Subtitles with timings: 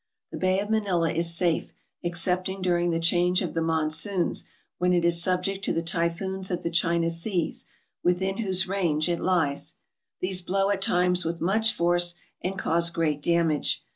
[0.31, 4.45] The bay of Manila is safe, ex cepting during the change of the monsoons,
[4.79, 7.67] when it is subject to the typhoons of the China seas,
[8.03, 9.75] within whose range it lies.
[10.19, 13.83] These blow at times with much force and cause great damage.